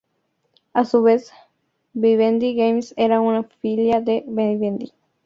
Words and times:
A 0.73 0.83
su 0.83 1.03
vez, 1.03 1.31
Vivendi 1.93 2.55
Games 2.55 2.91
era 2.97 3.21
una 3.21 3.43
filial 3.43 4.03
de 4.03 4.23
Vivendi. 4.25 4.91